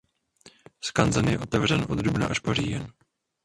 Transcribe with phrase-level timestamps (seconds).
[0.83, 2.93] Skanzen je otevřen od dubna až po říjen.